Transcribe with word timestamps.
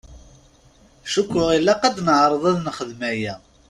Cukkeɣ 1.13 1.49
ilaq 1.57 1.81
ad 1.87 1.97
neɛṛeḍ 2.07 2.43
ad 2.49 2.57
nexdem 2.65 3.01
aya. 3.11 3.35